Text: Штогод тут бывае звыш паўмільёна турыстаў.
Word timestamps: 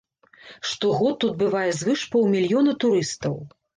Штогод 0.69 1.19
тут 1.23 1.37
бывае 1.43 1.67
звыш 1.81 2.07
паўмільёна 2.17 2.75
турыстаў. 2.85 3.37